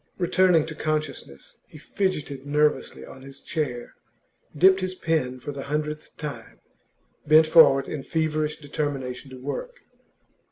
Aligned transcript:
Returning 0.17 0.65
to 0.65 0.73
consciousness, 0.73 1.57
he 1.67 1.77
fidgeted 1.77 2.43
nervously 2.43 3.05
on 3.05 3.21
his 3.21 3.39
chair, 3.39 3.93
dipped 4.57 4.79
his 4.79 4.95
pen 4.95 5.39
for 5.39 5.51
the 5.51 5.61
hundredth 5.65 6.17
time, 6.17 6.59
bent 7.27 7.45
forward 7.45 7.87
in 7.87 8.01
feverish 8.01 8.57
determination 8.59 9.29
to 9.29 9.37
work. 9.39 9.81